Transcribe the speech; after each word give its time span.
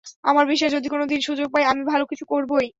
আমার 0.23 0.45
বিশ্বাস, 0.47 0.71
যদি 0.73 0.87
কোনো 0.89 1.05
দিন 1.05 1.19
সুযোগ 1.21 1.47
পাই, 1.53 1.63
আমি 1.65 1.83
ভালো 1.85 2.03
কিছু 2.05 2.25
করবই। 2.25 2.67